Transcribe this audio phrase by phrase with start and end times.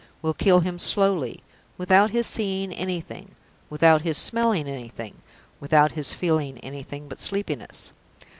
[0.23, 1.41] Will kill him slowly,
[1.77, 3.35] without his seeing anything,
[3.69, 5.21] without his smelling anything,
[5.59, 7.93] without his feeling anything but sleepiness.